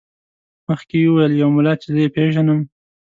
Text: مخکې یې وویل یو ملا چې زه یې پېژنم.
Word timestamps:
مخکې 0.67 0.95
یې 1.01 1.09
وویل 1.09 1.33
یو 1.41 1.49
ملا 1.55 1.73
چې 1.81 1.87
زه 1.93 1.99
یې 2.03 2.13
پېژنم. 2.15 2.59